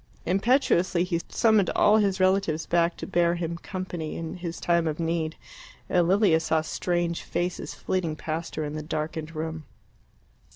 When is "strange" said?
6.61-7.21